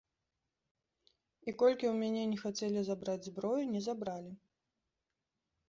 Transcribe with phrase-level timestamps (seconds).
[1.47, 4.31] І колькі ў мяне ні хацелі забраць зброю, не забралі.